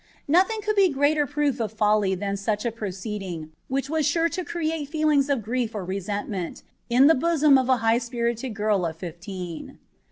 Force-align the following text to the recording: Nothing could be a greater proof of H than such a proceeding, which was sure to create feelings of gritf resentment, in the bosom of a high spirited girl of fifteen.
Nothing 0.27 0.61
could 0.61 0.75
be 0.75 0.85
a 0.85 0.89
greater 0.89 1.27
proof 1.27 1.61
of 1.61 1.75
H 1.79 2.17
than 2.17 2.35
such 2.35 2.65
a 2.65 2.71
proceeding, 2.71 3.51
which 3.67 3.87
was 3.87 4.03
sure 4.03 4.29
to 4.29 4.43
create 4.43 4.89
feelings 4.89 5.29
of 5.29 5.41
gritf 5.41 5.75
resentment, 5.87 6.63
in 6.89 7.05
the 7.05 7.13
bosom 7.13 7.55
of 7.55 7.69
a 7.69 7.77
high 7.85 7.99
spirited 7.99 8.55
girl 8.55 8.83
of 8.87 8.95
fifteen. 8.97 9.77